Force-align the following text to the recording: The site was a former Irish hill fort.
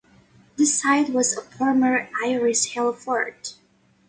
The 0.55 0.65
site 0.65 1.09
was 1.11 1.37
a 1.37 1.41
former 1.41 2.09
Irish 2.25 2.63
hill 2.73 2.91
fort. 2.91 3.53